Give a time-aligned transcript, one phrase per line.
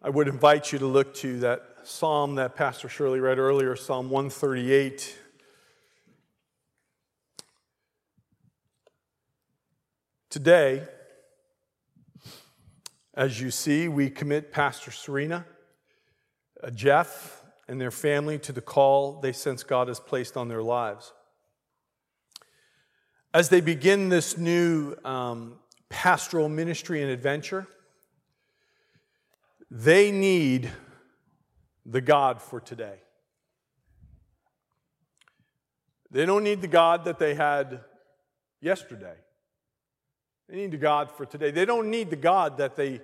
[0.00, 4.10] I would invite you to look to that psalm that Pastor Shirley read earlier, Psalm
[4.10, 5.18] 138.
[10.30, 10.86] Today,
[13.14, 15.44] as you see, we commit Pastor Serena,
[16.62, 20.62] uh, Jeff, and their family to the call they sense God has placed on their
[20.62, 21.12] lives.
[23.34, 25.58] As they begin this new um,
[25.88, 27.66] pastoral ministry and adventure,
[29.70, 30.70] they need
[31.84, 33.00] the God for today.
[36.10, 37.80] They don't need the God that they had
[38.60, 39.14] yesterday.
[40.48, 41.50] They need the God for today.
[41.50, 43.00] They don't need the God that they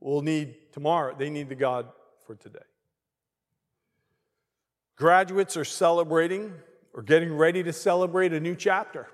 [0.00, 1.14] will need tomorrow.
[1.16, 1.86] They need the God
[2.26, 2.58] for today.
[4.96, 6.52] Graduates are celebrating
[6.92, 9.06] or getting ready to celebrate a new chapter.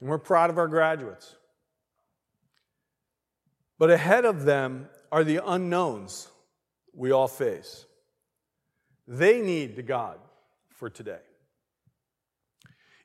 [0.00, 1.36] And we're proud of our graduates.
[3.78, 6.28] But ahead of them are the unknowns
[6.94, 7.86] we all face.
[9.06, 10.18] They need the God
[10.70, 11.20] for today.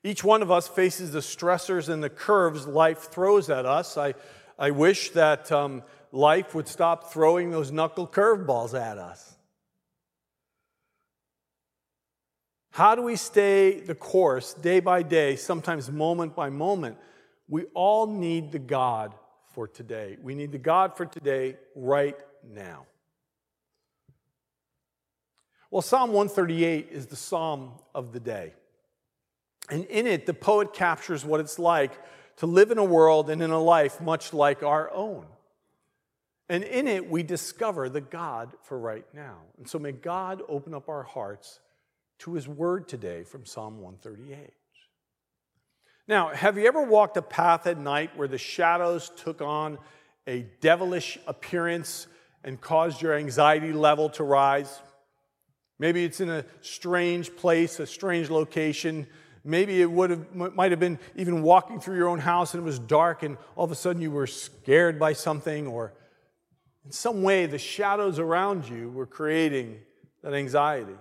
[0.03, 3.97] Each one of us faces the stressors and the curves life throws at us.
[3.97, 4.13] I,
[4.59, 9.35] I wish that um, life would stop throwing those knuckle curveballs at us.
[12.69, 16.97] How do we stay the course day by day, sometimes moment by moment?
[17.47, 19.15] We all need the God
[19.55, 20.17] for today.
[20.21, 22.17] We need the God for today right
[22.53, 22.85] now.
[25.71, 28.53] Well, Psalm 138 is the psalm of the day.
[29.69, 31.93] And in it, the poet captures what it's like
[32.37, 35.25] to live in a world and in a life much like our own.
[36.49, 39.37] And in it, we discover the God for right now.
[39.57, 41.61] And so may God open up our hearts
[42.19, 44.51] to his word today from Psalm 138.
[46.07, 49.79] Now, have you ever walked a path at night where the shadows took on
[50.27, 52.05] a devilish appearance
[52.43, 54.81] and caused your anxiety level to rise?
[55.79, 59.07] Maybe it's in a strange place, a strange location.
[59.43, 62.65] Maybe it would have, might have been even walking through your own house and it
[62.65, 65.93] was dark and all of a sudden you were scared by something, or
[66.85, 69.79] in some way the shadows around you were creating
[70.21, 70.95] that anxiety.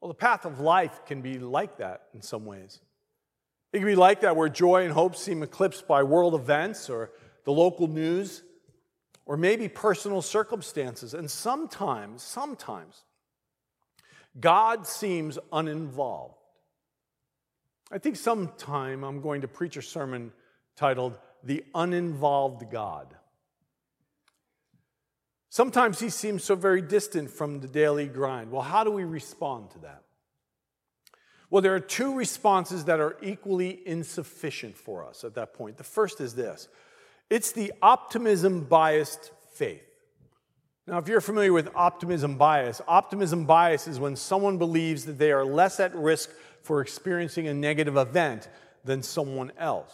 [0.00, 2.80] Well, the path of life can be like that in some ways.
[3.72, 7.10] It can be like that where joy and hope seem eclipsed by world events or
[7.44, 8.42] the local news
[9.24, 11.14] or maybe personal circumstances.
[11.14, 13.04] And sometimes, sometimes,
[14.38, 16.36] God seems uninvolved.
[17.90, 20.32] I think sometime I'm going to preach a sermon
[20.76, 23.14] titled The Uninvolved God.
[25.50, 28.50] Sometimes he seems so very distant from the daily grind.
[28.50, 30.02] Well, how do we respond to that?
[31.52, 35.76] Well, there are two responses that are equally insufficient for us at that point.
[35.76, 36.66] The first is this
[37.28, 39.84] it's the optimism biased faith.
[40.86, 45.30] Now, if you're familiar with optimism bias, optimism bias is when someone believes that they
[45.30, 46.30] are less at risk
[46.62, 48.48] for experiencing a negative event
[48.82, 49.92] than someone else.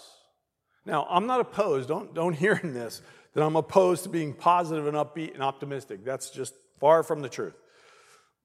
[0.86, 3.02] Now, I'm not opposed, don't, don't hear in this,
[3.34, 6.04] that I'm opposed to being positive and upbeat and optimistic.
[6.04, 7.56] That's just far from the truth.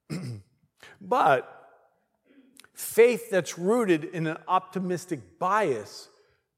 [1.00, 1.63] but
[2.84, 6.10] faith that's rooted in an optimistic bias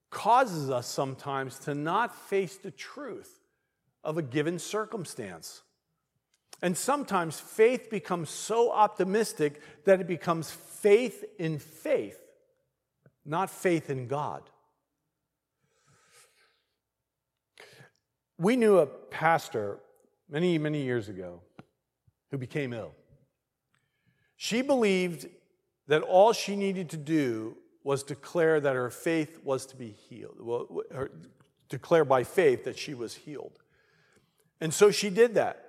[0.10, 3.40] causes us sometimes to not face the truth
[4.04, 5.62] of a given circumstance.
[6.62, 12.20] And sometimes faith becomes so optimistic that it becomes faith in faith,
[13.26, 14.44] not faith in God.
[18.38, 19.80] We knew a pastor
[20.30, 21.42] many, many years ago
[22.32, 22.94] who became ill.
[24.36, 25.28] She believed
[25.88, 30.38] that all she needed to do was declare that her faith was to be healed,
[30.40, 30.84] well,
[31.70, 33.60] declare by faith that she was healed.
[34.60, 35.62] And so she did that.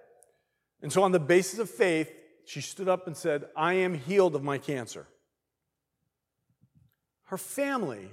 [0.83, 2.13] And so, on the basis of faith,
[2.45, 5.07] she stood up and said, I am healed of my cancer.
[7.25, 8.11] Her family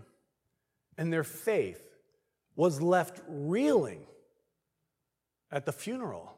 [0.98, 1.88] and their faith
[2.56, 4.06] was left reeling
[5.52, 6.34] at the funeral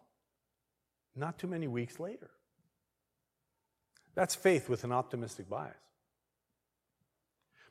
[1.15, 2.29] not too many weeks later.
[4.15, 5.75] That's faith with an optimistic bias.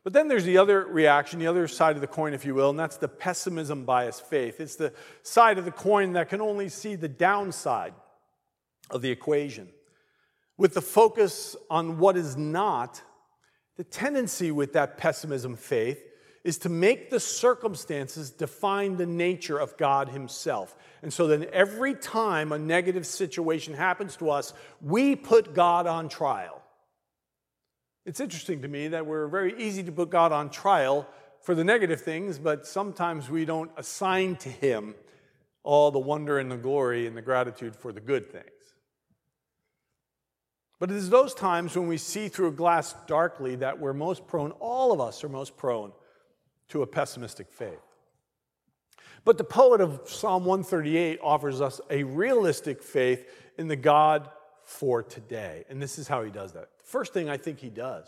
[0.05, 2.69] But then there's the other reaction, the other side of the coin, if you will,
[2.69, 4.61] and that's the pessimism bias faith.
[4.61, 4.93] It's the
[5.23, 7.95] side of the coin that can only see the downside
[8.91, 9.71] of the equation.
[10.59, 13.01] With the focus on what is not,
[13.77, 16.05] the tendency with that pessimism faith
[16.45, 20.77] is to make the circumstances define the nature of God Himself.
[21.03, 24.53] And so then every time a negative situation happens to us,
[24.83, 26.61] we put God on trial.
[28.05, 31.09] It's interesting to me that we're very easy to put God on trial
[31.41, 34.95] for the negative things, but sometimes we don't assign to Him
[35.63, 38.45] all the wonder and the glory and the gratitude for the good things.
[40.79, 44.27] But it is those times when we see through a glass darkly that we're most
[44.27, 45.93] prone, all of us are most prone
[46.69, 47.81] to a pessimistic faith.
[49.25, 53.27] But the poet of Psalm 138 offers us a realistic faith
[53.57, 54.29] in the God
[54.65, 55.65] for today.
[55.69, 56.69] And this is how he does that.
[56.79, 58.07] The first thing I think he does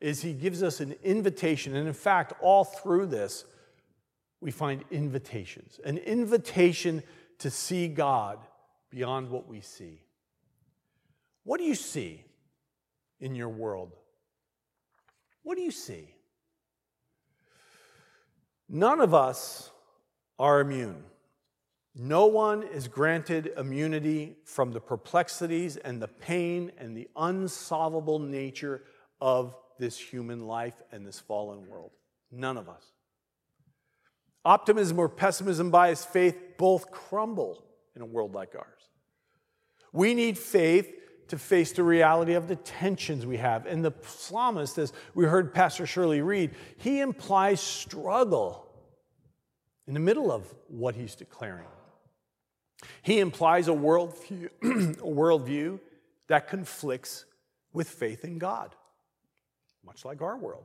[0.00, 1.74] is he gives us an invitation.
[1.74, 3.44] And in fact, all through this,
[4.40, 7.02] we find invitations an invitation
[7.38, 8.38] to see God
[8.90, 10.02] beyond what we see.
[11.44, 12.24] What do you see
[13.20, 13.96] in your world?
[15.42, 16.13] What do you see?
[18.74, 19.70] None of us
[20.36, 21.04] are immune.
[21.94, 28.82] No one is granted immunity from the perplexities and the pain and the unsolvable nature
[29.20, 31.92] of this human life and this fallen world.
[32.32, 32.84] None of us.
[34.44, 38.88] Optimism or pessimism biased faith both crumble in a world like ours.
[39.92, 40.92] We need faith
[41.28, 43.66] to face the reality of the tensions we have.
[43.66, 48.63] And the psalmist, as we heard Pastor Shirley read, he implies struggle
[49.86, 51.66] in the middle of what he's declaring.
[53.02, 55.80] He implies a worldview, a worldview
[56.28, 57.24] that conflicts
[57.72, 58.74] with faith in God,
[59.84, 60.64] much like our world.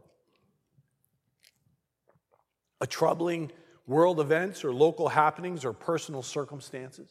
[2.81, 3.51] A troubling
[3.87, 7.09] world events or local happenings or personal circumstances,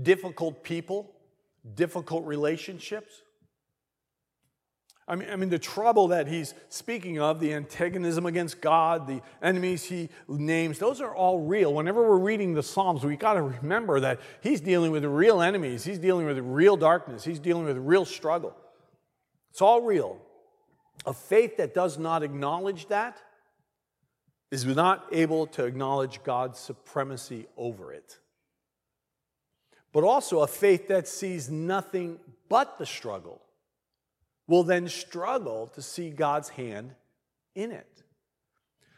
[0.00, 1.12] difficult people,
[1.74, 3.22] difficult relationships.
[5.10, 9.20] I mean, I mean, the trouble that he's speaking of, the antagonism against God, the
[9.42, 11.74] enemies he names, those are all real.
[11.74, 15.82] Whenever we're reading the Psalms, we got to remember that he's dealing with real enemies.
[15.82, 17.24] He's dealing with real darkness.
[17.24, 18.54] He's dealing with real struggle.
[19.50, 20.20] It's all real.
[21.04, 23.18] A faith that does not acknowledge that
[24.52, 28.20] is not able to acknowledge God's supremacy over it.
[29.92, 33.42] But also a faith that sees nothing but the struggle
[34.50, 36.92] will then struggle to see God's hand
[37.54, 38.02] in it.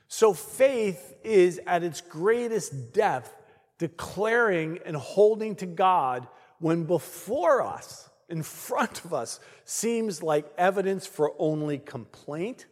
[0.09, 3.35] So faith is at its greatest depth
[3.77, 6.27] declaring and holding to God
[6.59, 12.65] when before us, in front of us, seems like evidence for only complaint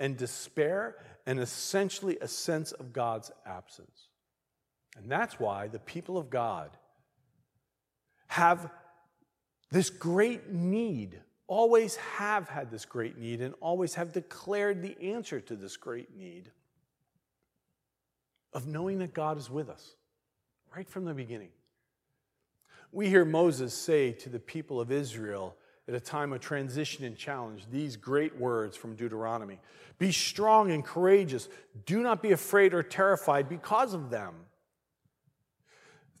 [0.00, 4.08] and despair and essentially a sense of God's absence.
[4.96, 6.70] And that's why the people of God
[8.26, 8.72] have
[9.70, 11.20] this great need
[11.52, 16.16] always have had this great need and always have declared the answer to this great
[16.16, 16.50] need
[18.54, 19.96] of knowing that God is with us
[20.74, 21.50] right from the beginning.
[22.90, 25.54] We hear Moses say to the people of Israel
[25.86, 29.58] at a time of transition and challenge these great words from Deuteronomy
[29.98, 31.50] Be strong and courageous.
[31.84, 34.34] Do not be afraid or terrified because of them.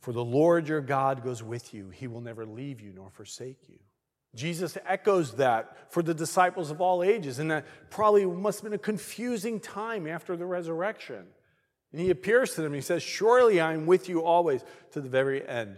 [0.00, 3.70] For the Lord your God goes with you, he will never leave you nor forsake
[3.70, 3.78] you.
[4.34, 8.78] Jesus echoes that for the disciples of all ages, and that probably must have been
[8.78, 11.26] a confusing time after the resurrection.
[11.92, 15.08] And he appears to them, he says, Surely I am with you always to the
[15.08, 15.76] very end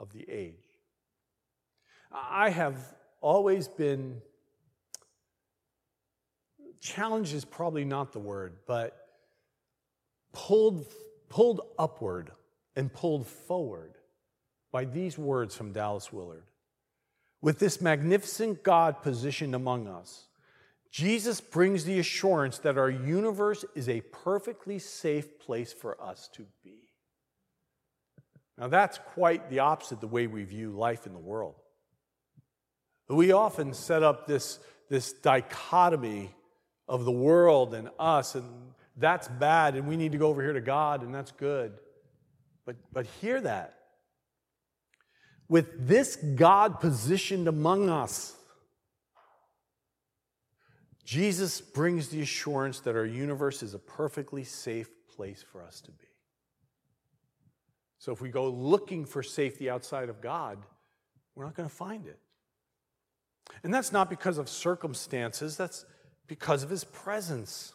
[0.00, 0.54] of the age.
[2.12, 2.76] I have
[3.20, 4.20] always been,
[6.80, 8.96] challenge is probably not the word, but
[10.32, 10.86] pulled,
[11.28, 12.32] pulled upward
[12.74, 13.94] and pulled forward
[14.72, 16.44] by these words from Dallas Willard.
[17.42, 20.26] With this magnificent God positioned among us,
[20.92, 26.46] Jesus brings the assurance that our universe is a perfectly safe place for us to
[26.62, 26.76] be.
[28.56, 31.56] Now, that's quite the opposite the way we view life in the world.
[33.08, 36.34] We often set up this, this dichotomy
[36.86, 38.46] of the world and us, and
[38.96, 41.72] that's bad, and we need to go over here to God, and that's good.
[42.64, 43.81] But, but hear that
[45.52, 48.34] with this God positioned among us,
[51.04, 55.90] Jesus brings the assurance that our universe is a perfectly safe place for us to
[55.90, 56.06] be.
[57.98, 60.56] So if we go looking for safety outside of God,
[61.34, 62.18] we're not going to find it.
[63.62, 65.84] And that's not because of circumstances, that's
[66.28, 67.74] because of his presence.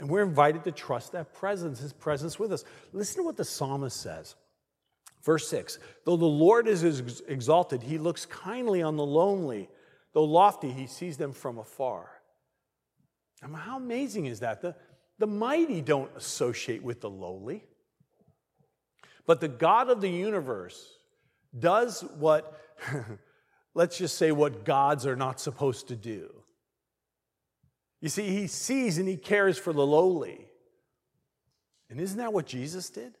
[0.00, 2.64] And we're invited to trust that presence, his presence with us.
[2.92, 4.34] Listen to what the psalmist says.
[5.22, 9.68] Verse 6 Though the Lord is exalted, he looks kindly on the lonely.
[10.12, 12.10] Though lofty, he sees them from afar.
[13.42, 14.60] I mean, how amazing is that?
[14.60, 14.76] The,
[15.18, 17.64] the mighty don't associate with the lowly.
[19.26, 20.98] But the God of the universe
[21.58, 22.60] does what,
[23.74, 26.30] let's just say, what gods are not supposed to do.
[28.00, 30.46] You see, he sees and he cares for the lowly.
[31.88, 33.14] And isn't that what Jesus did?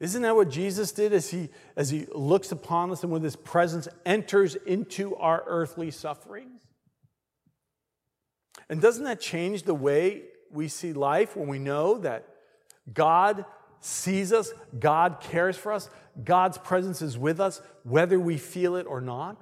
[0.00, 3.36] Isn't that what Jesus did as he, as he looks upon us and with his
[3.36, 6.62] presence enters into our earthly sufferings?
[8.70, 12.26] And doesn't that change the way we see life when we know that
[12.92, 13.44] God
[13.80, 15.90] sees us, God cares for us,
[16.24, 19.36] God's presence is with us, whether we feel it or not?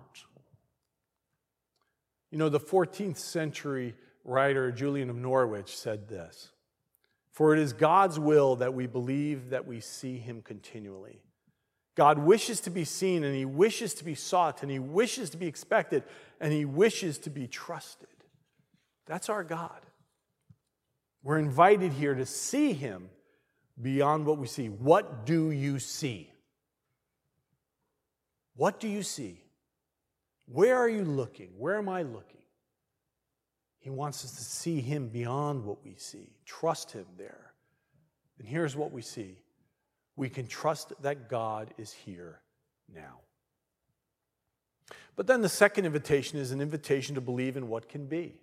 [2.32, 6.50] You know, the 14th century writer Julian of Norwich said this
[7.38, 11.22] For it is God's will that we believe that we see him continually.
[11.94, 15.36] God wishes to be seen, and he wishes to be sought, and he wishes to
[15.36, 16.02] be expected,
[16.40, 18.08] and he wishes to be trusted.
[19.06, 19.78] That's our God.
[21.22, 23.08] We're invited here to see him
[23.80, 24.66] beyond what we see.
[24.66, 26.32] What do you see?
[28.56, 29.44] What do you see?
[30.46, 31.50] Where are you looking?
[31.56, 32.37] Where am I looking?
[33.78, 37.52] He wants us to see Him beyond what we see, trust Him there.
[38.38, 39.36] And here's what we see
[40.16, 42.40] we can trust that God is here
[42.92, 43.20] now.
[45.14, 48.34] But then the second invitation is an invitation to believe in what can be.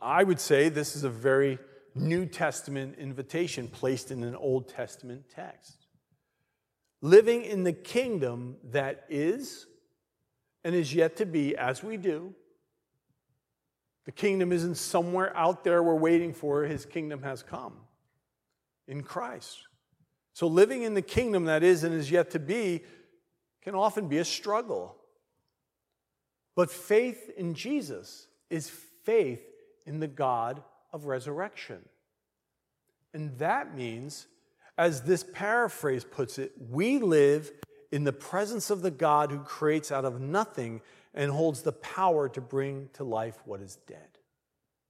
[0.00, 1.58] I would say this is a very
[1.94, 5.86] New Testament invitation placed in an Old Testament text.
[7.00, 9.66] Living in the kingdom that is
[10.64, 12.34] and is yet to be, as we do.
[14.04, 17.74] The kingdom isn't somewhere out there we're waiting for, his kingdom has come
[18.86, 19.58] in Christ.
[20.34, 22.82] So, living in the kingdom that is and is yet to be
[23.62, 24.96] can often be a struggle.
[26.54, 28.70] But faith in Jesus is
[29.04, 29.42] faith
[29.86, 31.80] in the God of resurrection.
[33.12, 34.26] And that means,
[34.76, 37.52] as this paraphrase puts it, we live
[37.90, 40.80] in the presence of the God who creates out of nothing
[41.14, 44.18] and holds the power to bring to life what is dead.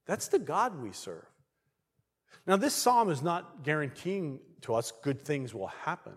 [0.05, 1.25] That's the God we serve.
[2.47, 6.13] Now, this psalm is not guaranteeing to us good things will happen.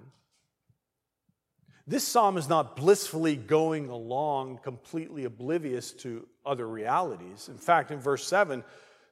[1.86, 7.48] This psalm is not blissfully going along completely oblivious to other realities.
[7.48, 8.62] In fact, in verse 7,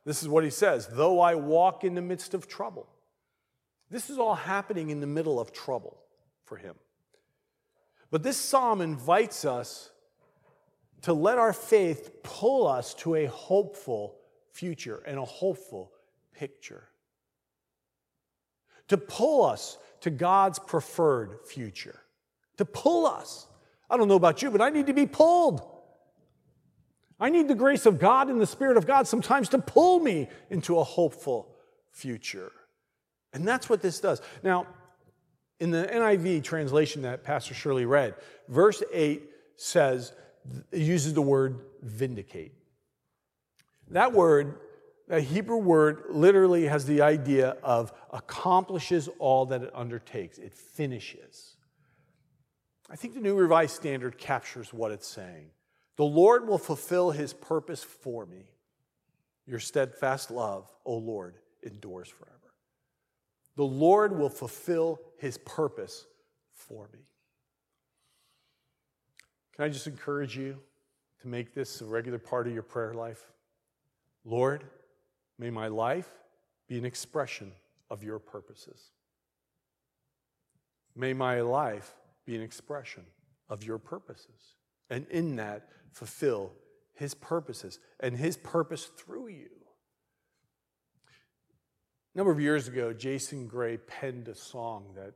[0.05, 2.87] this is what he says Though I walk in the midst of trouble.
[3.89, 5.97] This is all happening in the middle of trouble
[6.45, 6.75] for him.
[8.11, 9.91] But this psalm invites us
[11.03, 14.17] to let our faith pull us to a hopeful
[14.53, 15.93] future and a hopeful
[16.35, 16.89] picture.
[18.89, 22.01] To pull us to God's preferred future.
[22.59, 23.47] To pull us.
[23.91, 25.63] I don't know about you, but I need to be pulled.
[27.19, 30.29] I need the grace of God and the Spirit of God sometimes to pull me
[30.51, 31.57] into a hopeful
[31.91, 32.53] future.
[33.33, 34.21] And that's what this does.
[34.43, 34.67] Now,
[35.59, 38.15] in the NIV translation that Pastor Shirley read,
[38.49, 39.23] verse 8
[39.57, 40.13] says,
[40.73, 42.53] it uses the word vindicate.
[43.91, 44.61] That word,
[45.09, 51.57] that Hebrew word, literally has the idea of accomplishes all that it undertakes, it finishes.
[52.91, 55.51] I think the New Revised Standard captures what it's saying.
[55.97, 58.51] The Lord will fulfill his purpose for me.
[59.47, 62.33] Your steadfast love, O Lord, endures forever.
[63.57, 66.07] The Lord will fulfill his purpose
[66.53, 67.01] for me.
[69.57, 70.59] Can I just encourage you
[71.23, 73.25] to make this a regular part of your prayer life?
[74.25, 74.65] Lord,
[75.39, 76.11] may my life
[76.69, 77.53] be an expression
[77.91, 78.91] of your purposes.
[80.95, 81.95] May my life
[82.27, 83.05] be an expression
[83.49, 84.57] of your purposes.
[84.91, 86.53] And in that, fulfill
[86.95, 89.51] his purposes and his purpose through you.
[92.15, 95.15] A number of years ago, Jason Gray penned a song that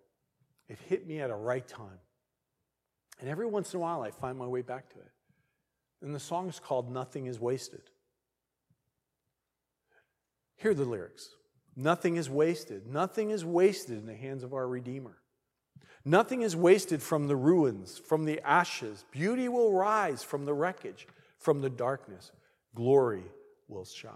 [0.68, 1.98] it hit me at a right time.
[3.20, 5.10] And every once in a while, I find my way back to it.
[6.02, 7.82] And the song is called Nothing is Wasted.
[10.56, 11.30] Hear the lyrics
[11.76, 12.86] Nothing is wasted.
[12.86, 15.16] Nothing is wasted in the hands of our Redeemer.
[16.04, 19.04] Nothing is wasted from the ruins, from the ashes.
[19.10, 21.06] Beauty will rise from the wreckage,
[21.38, 22.32] from the darkness.
[22.74, 23.24] Glory
[23.68, 24.14] will shine.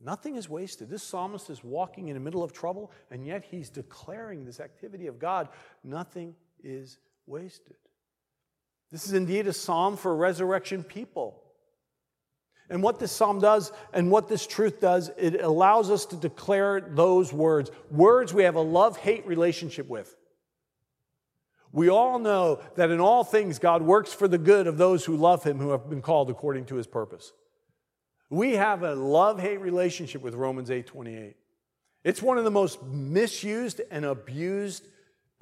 [0.00, 0.90] Nothing is wasted.
[0.90, 5.06] This psalmist is walking in the middle of trouble, and yet he's declaring this activity
[5.06, 5.48] of God.
[5.82, 7.76] Nothing is wasted.
[8.94, 11.42] This is indeed a psalm for resurrection people.
[12.70, 16.80] And what this psalm does and what this truth does, it allows us to declare
[16.80, 20.14] those words words we have a love hate relationship with.
[21.72, 25.16] We all know that in all things God works for the good of those who
[25.16, 27.32] love him, who have been called according to his purpose.
[28.30, 31.34] We have a love-hate relationship with Romans 8:28.
[32.04, 34.86] It's one of the most misused and abused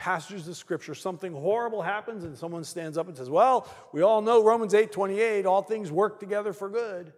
[0.03, 0.97] passages of scripture.
[0.97, 5.47] Something horrible happens and someone stands up and says, "Well, we all know Romans 8:28,
[5.47, 7.13] all things work together for good."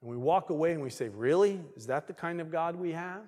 [0.00, 1.64] And we walk away and we say, "Really?
[1.76, 3.22] Is that the kind of God we have?"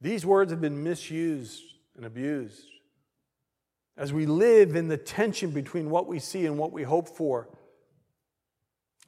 [0.00, 1.62] These words have been misused
[1.94, 2.66] and abused.
[3.94, 7.50] As we live in the tension between what we see and what we hope for,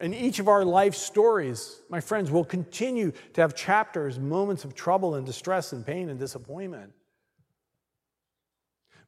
[0.01, 4.75] and each of our life stories, my friends, will continue to have chapters, moments of
[4.75, 6.93] trouble and distress and pain and disappointment.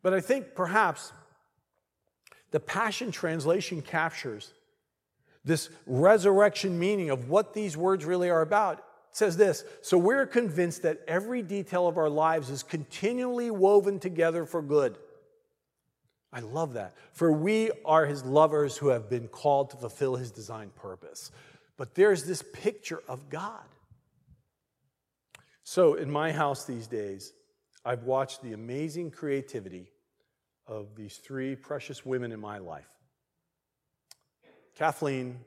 [0.02, 1.12] But I think perhaps
[2.52, 4.52] the Passion Translation captures
[5.44, 8.78] this resurrection meaning of what these words really are about.
[8.78, 8.84] It
[9.16, 14.44] says this So we're convinced that every detail of our lives is continually woven together
[14.44, 14.98] for good.
[16.36, 16.94] I love that.
[17.14, 21.30] For we are his lovers who have been called to fulfill his design purpose.
[21.78, 23.64] But there's this picture of God.
[25.64, 27.32] So in my house these days,
[27.86, 29.88] I've watched the amazing creativity
[30.66, 32.90] of these three precious women in my life
[34.74, 35.38] Kathleen,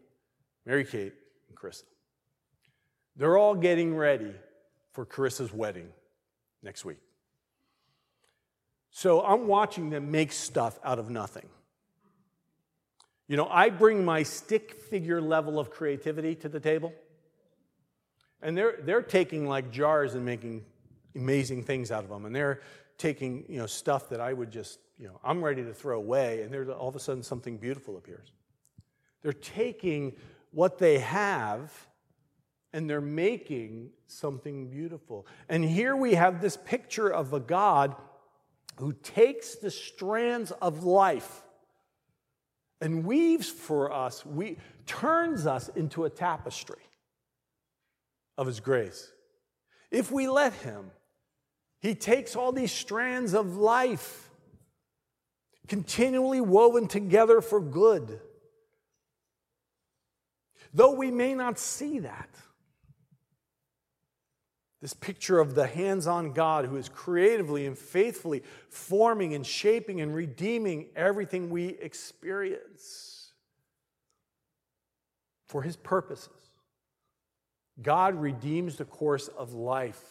[0.65, 1.13] Mary Kate,
[1.49, 1.83] and Krista.
[3.15, 4.33] They're all getting ready
[4.93, 5.89] for Carissa's wedding
[6.63, 6.97] next week.
[8.91, 11.47] So I'm watching them make stuff out of nothing.
[13.27, 16.93] You know, I bring my stick figure level of creativity to the table,
[18.41, 20.65] and they're, they're taking like jars and making
[21.15, 22.25] amazing things out of them.
[22.25, 22.61] And they're
[22.97, 26.41] taking, you know, stuff that I would just, you know, I'm ready to throw away,
[26.41, 28.31] and there's all of a sudden something beautiful appears.
[29.21, 30.13] They're taking
[30.51, 31.71] what they have
[32.71, 35.25] and they're making something beautiful.
[35.47, 37.95] And here we have this picture of a God
[38.79, 41.43] who takes the strands of life
[42.79, 46.81] and weaves for us, we, turns us into a tapestry
[48.37, 49.11] of his grace.
[49.91, 50.91] If we let him,
[51.81, 54.29] he takes all these strands of life,
[55.67, 58.21] continually woven together for good.
[60.73, 62.29] Though we may not see that,
[64.81, 69.99] this picture of the hands on God who is creatively and faithfully forming and shaping
[69.99, 73.33] and redeeming everything we experience
[75.47, 76.51] for his purposes.
[77.81, 80.01] God redeems the course of life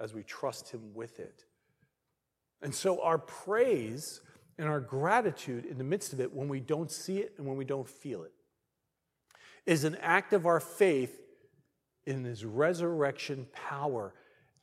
[0.00, 1.44] as we trust him with it.
[2.62, 4.20] And so our praise
[4.58, 7.56] and our gratitude in the midst of it, when we don't see it and when
[7.56, 8.32] we don't feel it,
[9.66, 11.20] is an act of our faith
[12.06, 14.14] in his resurrection power.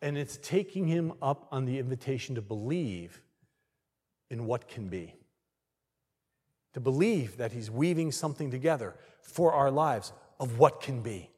[0.02, 3.22] And it's taking him up on the invitation to believe
[4.30, 5.16] in what can be.
[6.74, 11.30] To believe that he's weaving something together for our lives of what can be.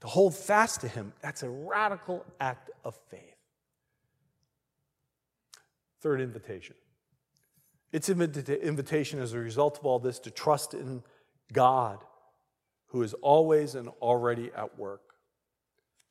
[0.00, 3.36] To hold fast to him, that's a radical act of faith.
[6.00, 6.74] Third invitation.
[7.92, 11.02] It's invitation as a result of all this to trust in
[11.52, 11.98] God
[12.90, 15.02] who is always and already at work.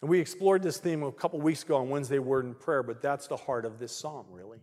[0.02, 3.02] And we explored this theme a couple weeks ago on Wednesday Word and Prayer, but
[3.02, 4.60] that's the heart of this psalm, really.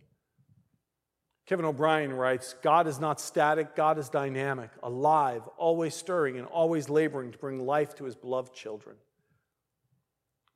[1.45, 6.89] Kevin O'Brien writes God is not static, God is dynamic, alive, always stirring, and always
[6.89, 8.95] laboring to bring life to his beloved children.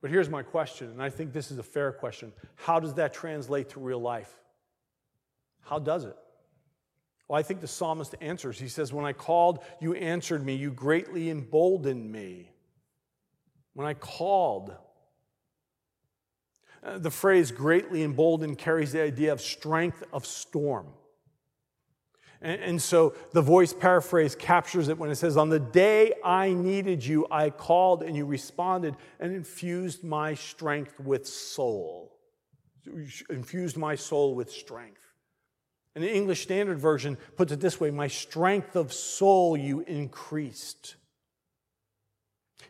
[0.01, 3.13] But here's my question, and I think this is a fair question How does that
[3.13, 4.33] translate to real life?
[5.61, 6.17] How does it?
[7.31, 8.59] Well, I think the psalmist answers.
[8.59, 12.51] He says, When I called, you answered me, you greatly emboldened me.
[13.73, 14.75] When I called,
[16.83, 20.87] uh, the phrase greatly emboldened carries the idea of strength of storm.
[22.41, 26.51] And, and so the voice paraphrase captures it when it says, On the day I
[26.51, 32.11] needed you, I called and you responded and infused my strength with soul.
[33.29, 35.00] Infused my soul with strength.
[35.93, 40.95] And the English Standard Version puts it this way My strength of soul you increased.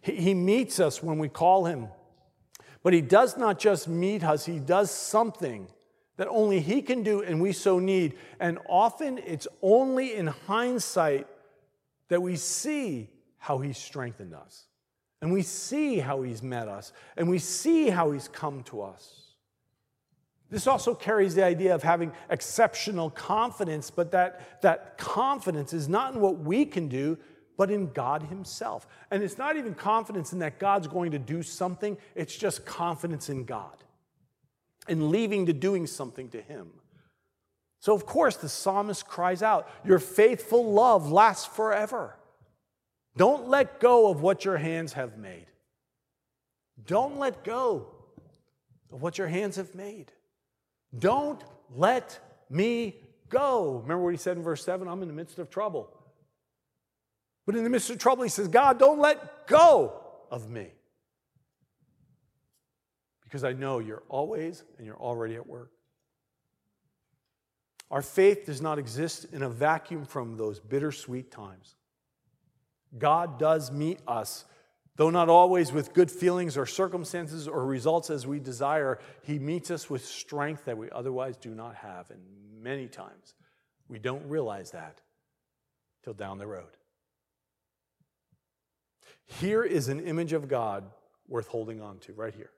[0.02, 1.88] He meets us when we call him.
[2.84, 5.68] But he does not just meet us, he does something
[6.18, 8.16] that only he can do and we so need.
[8.40, 11.28] And often it's only in hindsight
[12.10, 14.66] that we see how he's strengthened us.
[15.22, 16.94] And we see how he's met us.
[17.16, 19.31] And we see how he's come to us.
[20.52, 26.14] This also carries the idea of having exceptional confidence, but that, that confidence is not
[26.14, 27.18] in what we can do,
[27.58, 28.86] but in God Himself.
[29.10, 33.30] And it's not even confidence in that God's going to do something, it's just confidence
[33.30, 33.78] in God
[34.90, 36.70] and leaving to doing something to Him.
[37.80, 42.18] So, of course, the psalmist cries out, Your faithful love lasts forever.
[43.16, 45.48] Don't let go of what your hands have made.
[46.86, 47.88] Don't let go
[48.92, 50.12] of what your hands have made.
[50.98, 51.42] Don't
[51.76, 52.96] let me
[53.30, 53.80] go.
[53.84, 54.88] Remember what he said in verse 7?
[54.88, 55.90] I'm in the midst of trouble.
[57.46, 60.72] But in the midst of trouble, he says, God, don't let go of me.
[63.32, 65.72] because I know you're always and you're already at work.
[67.90, 71.76] Our faith does not exist in a vacuum from those bittersweet times.
[72.98, 74.44] God does meet us,
[75.02, 79.00] though not always with good feelings or circumstances or results as we desire.
[79.24, 82.12] He meets us with strength that we otherwise do not have.
[82.12, 82.22] And
[82.62, 83.34] many times
[83.88, 85.02] we don't realize that
[86.04, 86.78] till down the road.
[89.26, 90.84] Here is an image of God
[91.28, 92.52] worth holding on to, right here.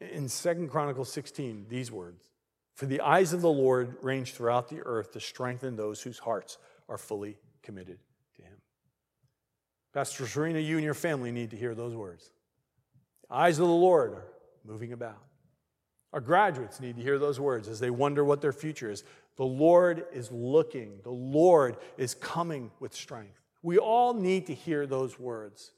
[0.00, 2.30] In Second Chronicles 16, these words
[2.76, 6.58] For the eyes of the Lord range throughout the earth to strengthen those whose hearts
[6.88, 7.98] are fully committed.
[9.92, 12.30] Pastor Serena, you and your family need to hear those words.
[13.28, 14.24] The eyes of the Lord are
[14.64, 15.22] moving about.
[16.12, 19.04] Our graduates need to hear those words as they wonder what their future is.
[19.36, 23.40] The Lord is looking, the Lord is coming with strength.
[23.62, 25.72] We all need to hear those words.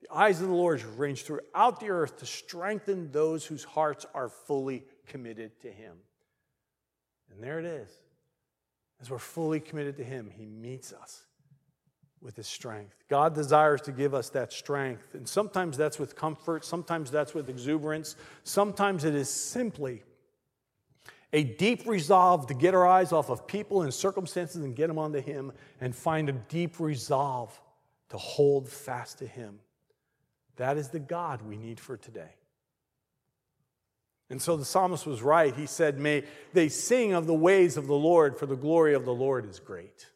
[0.00, 4.28] The eyes of the Lord range throughout the earth to strengthen those whose hearts are
[4.28, 5.96] fully committed to Him.
[7.30, 7.90] And there it is.
[9.00, 11.22] As we're fully committed to Him, He meets us
[12.22, 12.94] with His strength.
[13.08, 15.14] God desires to give us that strength.
[15.14, 20.02] And sometimes that's with comfort, sometimes that's with exuberance, sometimes it is simply
[21.32, 24.98] a deep resolve to get our eyes off of people and circumstances and get them
[24.98, 27.58] onto Him, and find a deep resolve
[28.10, 29.58] to hold fast to Him.
[30.56, 32.34] That is the God we need for today.
[34.28, 35.54] And so the psalmist was right.
[35.54, 39.04] He said, May they sing of the ways of the Lord, for the glory of
[39.04, 40.06] the Lord is great.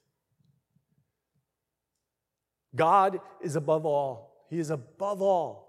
[2.77, 5.67] God is above all, He is above all,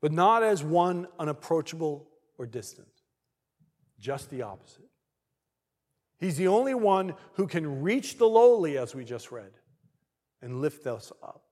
[0.00, 2.88] but not as one unapproachable or distant.
[3.98, 4.84] Just the opposite.
[6.18, 9.52] He's the only one who can reach the lowly, as we just read,
[10.42, 11.42] and lift us up.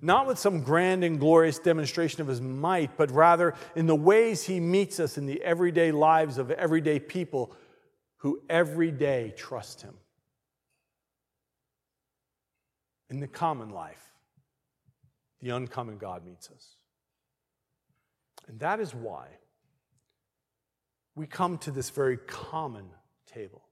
[0.00, 4.44] Not with some grand and glorious demonstration of his might, but rather in the ways
[4.44, 7.54] he meets us in the everyday lives of everyday people
[8.18, 9.94] who every day trust him.
[13.10, 14.12] In the common life,
[15.40, 16.76] the uncommon God meets us.
[18.46, 19.28] And that is why
[21.14, 22.86] we come to this very common
[23.26, 23.62] table.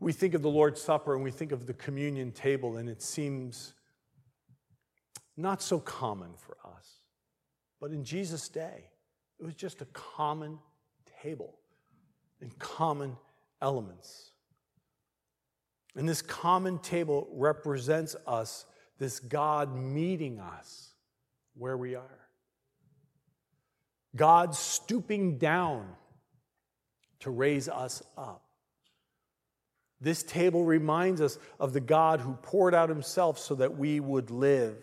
[0.00, 3.00] We think of the Lord's Supper and we think of the communion table, and it
[3.00, 3.74] seems
[5.36, 6.98] not so common for us.
[7.80, 8.90] But in Jesus' day,
[9.38, 10.58] it was just a common
[11.22, 11.58] table
[12.40, 13.16] and common
[13.60, 14.32] elements.
[15.94, 18.64] And this common table represents us,
[18.98, 20.94] this God meeting us
[21.54, 22.18] where we are.
[24.16, 25.86] God stooping down
[27.20, 28.42] to raise us up.
[30.00, 34.30] This table reminds us of the God who poured out himself so that we would
[34.30, 34.76] live.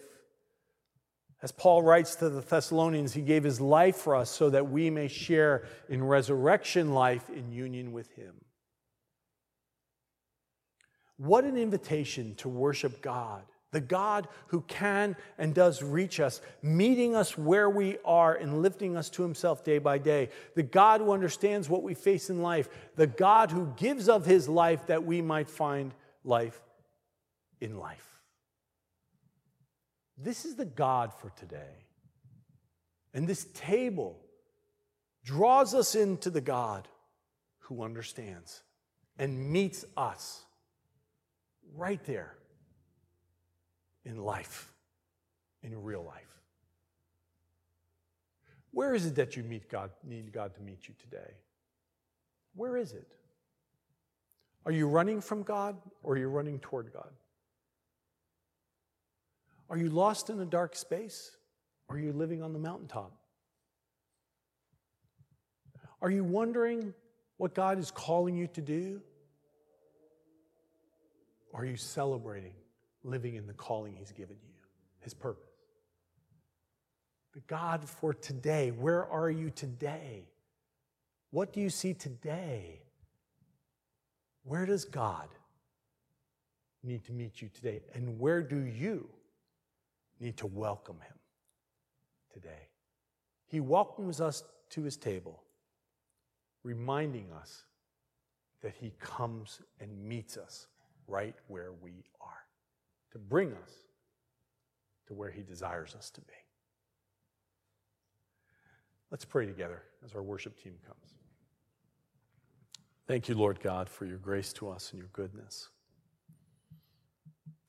[1.42, 4.90] As Paul writes to the Thessalonians, he gave his life for us so that we
[4.90, 8.34] may share in resurrection life in union with him.
[11.20, 17.16] What an invitation to worship God the God who can and does reach us, meeting
[17.16, 20.30] us where we are and lifting us to himself day by day.
[20.56, 22.68] The God who understands what we face in life.
[22.96, 26.60] The God who gives of his life that we might find life
[27.62, 28.06] in life.
[30.18, 31.86] This is the God for today.
[33.14, 34.20] And this table
[35.24, 36.88] draws us into the God
[37.60, 38.64] who understands
[39.18, 40.44] and meets us
[41.76, 42.36] right there
[44.06, 44.72] in life,
[45.64, 46.40] in real life.
[48.72, 51.34] Where is it that you meet God, need God to meet you today?
[52.56, 53.08] Where is it?
[54.66, 57.10] Are you running from God or are you running toward God?
[59.70, 61.36] Are you lost in a dark space
[61.88, 63.12] or are you living on the mountaintop?
[66.02, 66.94] Are you wondering
[67.38, 69.02] what God is calling you to do?
[71.52, 72.54] Or are you celebrating
[73.04, 74.54] living in the calling He's given you,
[75.00, 75.44] His purpose.
[77.34, 80.28] But God, for today, where are you today?
[81.32, 82.82] What do you see today?
[84.44, 85.28] Where does God
[86.84, 87.82] need to meet you today?
[87.94, 89.08] And where do you
[90.20, 91.18] need to welcome Him
[92.34, 92.68] today?
[93.48, 95.44] He welcomes us to His table,
[96.64, 97.64] reminding us
[98.62, 100.68] that He comes and meets us
[101.10, 102.46] right where we are
[103.12, 103.72] to bring us
[105.08, 106.34] to where He desires us to be.
[109.12, 111.16] Let's pray together as our worship team comes.
[113.08, 115.70] Thank you, Lord God, for your grace to us and your goodness.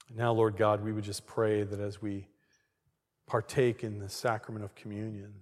[0.08, 2.28] And now, Lord God, we would just pray that as we
[3.26, 5.32] partake in the sacrament of communion,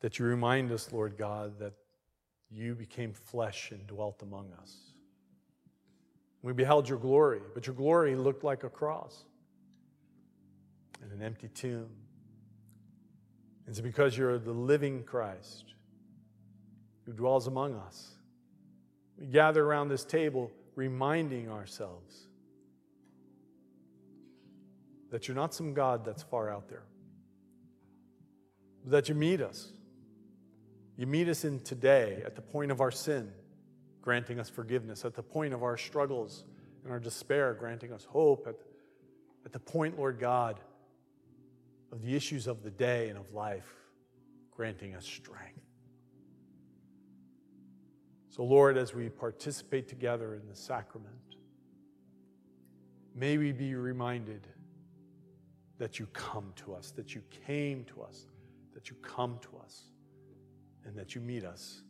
[0.00, 1.72] that you remind us, Lord God, that
[2.50, 4.89] you became flesh and dwelt among us.
[6.42, 9.24] We beheld your glory, but your glory looked like a cross
[11.02, 11.90] and an empty tomb.
[13.66, 15.74] It's because you're the living Christ
[17.04, 18.14] who dwells among us.
[19.18, 22.26] We gather around this table reminding ourselves
[25.10, 26.84] that you're not some God that's far out there,
[28.86, 29.72] that you meet us.
[30.96, 33.30] You meet us in today at the point of our sin,
[34.02, 36.44] granting us forgiveness, at the point of our struggles
[36.84, 38.56] and our despair, granting us hope, at,
[39.44, 40.60] at the point, Lord God,
[41.92, 43.74] of the issues of the day and of life,
[44.50, 45.60] granting us strength.
[48.30, 51.36] So, Lord, as we participate together in the sacrament,
[53.14, 54.46] may we be reminded
[55.78, 58.26] that you come to us, that you came to us,
[58.72, 59.90] that you come to us,
[60.84, 61.82] and that you meet us.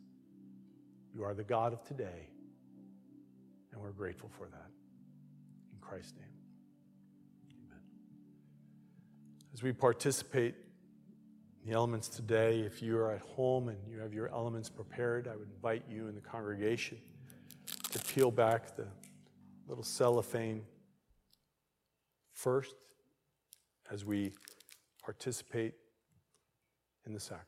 [1.13, 2.29] You are the God of today,
[3.71, 4.69] and we're grateful for that.
[5.73, 6.25] In Christ's name,
[7.49, 7.81] amen.
[9.53, 10.55] As we participate
[11.63, 15.27] in the elements today, if you are at home and you have your elements prepared,
[15.27, 16.97] I would invite you in the congregation
[17.91, 18.87] to peel back the
[19.67, 20.63] little cellophane
[22.33, 22.75] first
[23.91, 24.31] as we
[25.03, 25.73] participate
[27.05, 27.47] in the sacrament.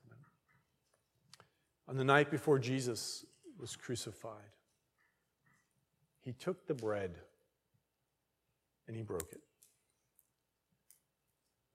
[1.88, 3.26] On the night before Jesus
[3.59, 4.51] was crucified,
[6.21, 7.15] he took the bread
[8.87, 9.41] and he broke it.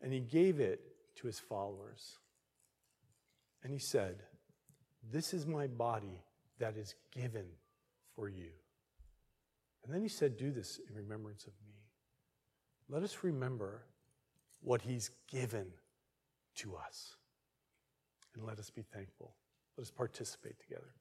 [0.01, 0.81] And he gave it
[1.17, 2.19] to his followers.
[3.63, 4.23] And he said,
[5.11, 6.23] This is my body
[6.59, 7.47] that is given
[8.15, 8.51] for you.
[9.85, 11.79] And then he said, Do this in remembrance of me.
[12.89, 13.83] Let us remember
[14.61, 15.67] what He's given
[16.57, 17.17] to us.
[18.35, 19.35] And let us be thankful.
[19.77, 20.93] Let us participate together.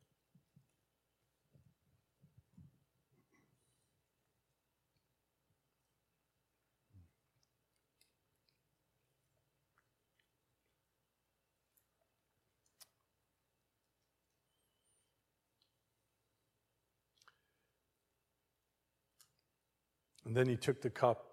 [20.38, 21.28] Then he took the cup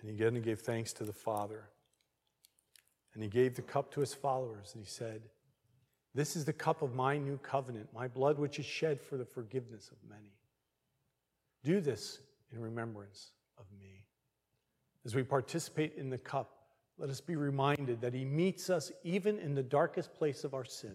[0.00, 1.64] and he again gave thanks to the Father.
[3.14, 5.22] And he gave the cup to his followers, and he said,
[6.14, 9.24] This is the cup of my new covenant, my blood which is shed for the
[9.24, 10.34] forgiveness of many.
[11.64, 12.20] Do this
[12.52, 14.04] in remembrance of me.
[15.04, 16.52] As we participate in the cup,
[16.96, 20.64] let us be reminded that he meets us even in the darkest place of our
[20.64, 20.94] sin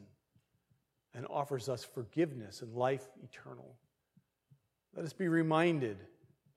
[1.14, 3.76] and offers us forgiveness and life eternal.
[4.96, 5.98] Let us be reminded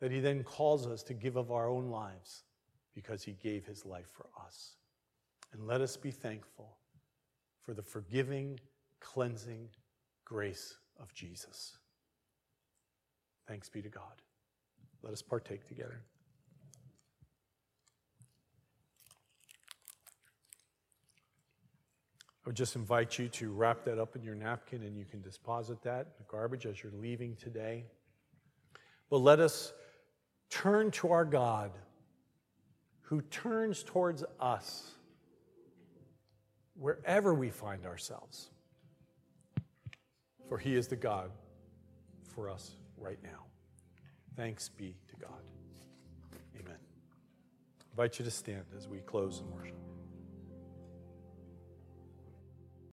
[0.01, 2.45] that he then calls us to give of our own lives
[2.95, 4.77] because he gave his life for us.
[5.53, 6.77] And let us be thankful
[7.63, 8.61] for the forgiving,
[9.01, 9.69] cleansing
[10.25, 11.79] grace of Jesus.
[13.47, 14.23] Thanks be to God.
[15.03, 16.01] Let us partake together.
[22.45, 25.21] I would just invite you to wrap that up in your napkin and you can
[25.21, 27.87] deposit that in the garbage as you're leaving today.
[29.11, 29.73] But let us
[30.51, 31.73] turn to our God
[33.03, 34.93] who turns towards us
[36.79, 38.51] wherever we find ourselves.
[40.49, 41.31] For he is the God
[42.35, 43.45] for us right now.
[44.37, 45.43] Thanks be to God.
[46.61, 46.77] Amen.
[46.77, 49.96] I invite you to stand as we close in worship.